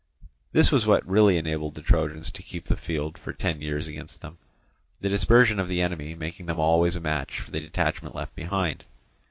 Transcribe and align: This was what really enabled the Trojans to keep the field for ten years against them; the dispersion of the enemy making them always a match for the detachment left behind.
This 0.51 0.71
was 0.71 0.87
what 0.87 1.07
really 1.07 1.37
enabled 1.37 1.75
the 1.75 1.83
Trojans 1.83 2.31
to 2.31 2.41
keep 2.41 2.65
the 2.65 2.75
field 2.75 3.19
for 3.19 3.31
ten 3.31 3.61
years 3.61 3.87
against 3.87 4.21
them; 4.23 4.39
the 4.99 5.09
dispersion 5.09 5.59
of 5.59 5.67
the 5.67 5.83
enemy 5.83 6.15
making 6.15 6.47
them 6.47 6.59
always 6.59 6.95
a 6.95 6.99
match 6.99 7.39
for 7.39 7.51
the 7.51 7.59
detachment 7.59 8.15
left 8.15 8.33
behind. 8.33 8.83